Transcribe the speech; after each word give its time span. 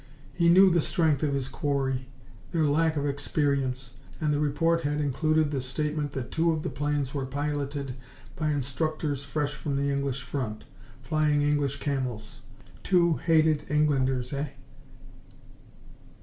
He 0.33 0.49
knew 0.49 0.71
the 0.71 0.81
strength 0.81 1.21
of 1.21 1.35
his 1.35 1.47
quarry, 1.47 2.07
their 2.53 2.65
lack 2.65 2.97
of 2.97 3.05
experience, 3.05 3.93
and 4.19 4.33
the 4.33 4.39
report 4.39 4.81
had 4.81 4.99
included 4.99 5.51
the 5.51 5.61
statement 5.61 6.13
that 6.13 6.31
two 6.31 6.51
of 6.51 6.63
the 6.63 6.71
planes 6.71 7.13
were 7.13 7.23
piloted 7.27 7.93
by 8.35 8.49
instructors 8.49 9.23
fresh 9.23 9.53
from 9.53 9.75
the 9.75 9.91
English 9.93 10.23
front, 10.23 10.63
flying 11.03 11.43
English 11.43 11.77
Camels. 11.79 12.41
Two 12.81 13.17
hated 13.17 13.63
Englanders, 13.69 14.33
eh? 14.33 14.47